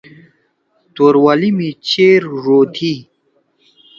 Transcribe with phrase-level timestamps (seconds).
[0.95, 2.95] توروالی می چیر ڙو تھيی